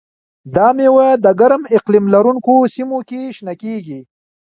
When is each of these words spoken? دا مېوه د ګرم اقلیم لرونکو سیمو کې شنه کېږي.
دا 0.55 0.67
مېوه 0.77 1.07
د 1.23 1.25
ګرم 1.39 1.63
اقلیم 1.77 2.05
لرونکو 2.13 2.53
سیمو 2.73 2.99
کې 3.09 3.21
شنه 3.37 3.53
کېږي. 3.61 3.99